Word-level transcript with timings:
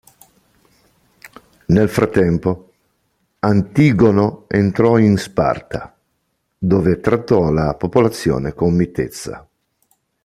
Nel 1.67 1.87
frattempo, 1.87 2.71
Antigono 3.41 4.45
entrò 4.47 4.97
in 4.97 5.15
Sparta, 5.17 5.95
dove 6.57 6.99
trattò 6.99 7.51
la 7.51 7.75
popolazione 7.75 8.55
con 8.55 8.73
mitezza. 8.73 9.47